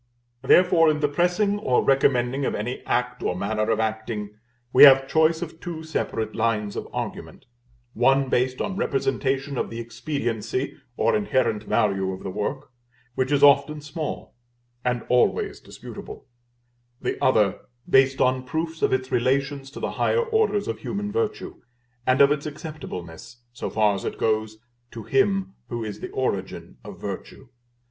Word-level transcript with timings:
Therefore, 0.41 0.89
in 0.89 0.99
the 0.99 1.07
pressing 1.07 1.59
or 1.59 1.83
recommending 1.85 2.43
of 2.43 2.55
any 2.55 2.83
act 2.87 3.21
or 3.21 3.35
manner 3.35 3.69
of 3.69 3.79
acting, 3.79 4.33
we 4.73 4.81
have 4.81 5.07
choice 5.07 5.43
of 5.43 5.59
two 5.59 5.83
separate 5.83 6.35
lines 6.35 6.75
of 6.75 6.87
argument: 6.91 7.45
one 7.93 8.27
based 8.27 8.61
on 8.61 8.75
representation 8.75 9.59
of 9.59 9.69
the 9.69 9.79
expediency 9.79 10.75
or 10.97 11.15
inherent 11.15 11.61
value 11.65 12.11
of 12.13 12.23
the 12.23 12.31
work, 12.31 12.71
which 13.13 13.31
is 13.31 13.43
often 13.43 13.79
small, 13.79 14.33
and 14.83 15.03
always 15.07 15.59
disputable; 15.59 16.25
the 16.99 17.23
other 17.23 17.59
based 17.87 18.19
on 18.19 18.43
proofs 18.43 18.81
of 18.81 18.91
its 18.91 19.11
relations 19.11 19.69
to 19.69 19.79
the 19.79 19.91
higher 19.91 20.23
orders 20.23 20.67
of 20.67 20.79
human 20.79 21.11
virtue, 21.11 21.61
and 22.07 22.21
of 22.21 22.31
its 22.31 22.47
acceptableness, 22.47 23.43
so 23.53 23.69
far 23.69 23.93
as 23.93 24.03
it 24.03 24.17
goes, 24.17 24.57
to 24.89 25.03
Him 25.03 25.53
who 25.69 25.83
is 25.83 25.99
the 25.99 26.09
origin 26.09 26.77
of 26.83 26.99
virtue. 26.99 27.49